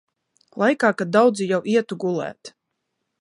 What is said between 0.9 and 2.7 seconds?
kad daudzi jau ietu gulēt.